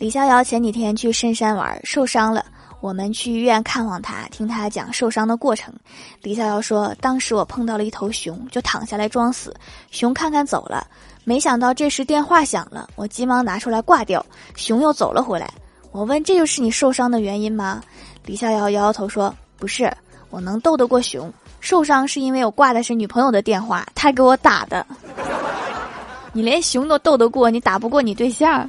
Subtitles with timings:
[0.00, 2.42] 李逍遥前几天去深山玩，受伤了。
[2.80, 5.74] 我们去医院看望他，听他讲受伤的过程。
[6.22, 9.54] 李逍遥说：「当时我碰到了一头熊，就躺下来装死。」
[9.92, 10.86] 熊看看走了，
[11.24, 14.24] 没想到这时电话响了，我急忙拿出来挂掉。
[14.56, 15.52] 熊又走了回来，
[15.92, 17.82] 我问：「这就是你受伤的原因吗？」
[18.24, 19.92] 李逍遥摇摇头说：「不是，
[20.30, 21.30] 我能斗得过熊。
[21.60, 24.86] 受伤是因为我挂的是女朋友的电话，他给我打的。」
[26.32, 28.66] 你连熊都斗得过，你打不过你对象。